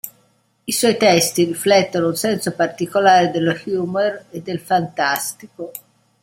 I 0.65 0.71
suoi 0.71 0.97
testi 0.97 1.43
riflettono 1.43 2.07
un 2.07 2.15
senso 2.15 2.55
particolare 2.55 3.29
dello 3.29 3.55
"humour" 3.65 4.25
e 4.31 4.41
del 4.41 4.59
fantastico. 4.59 5.71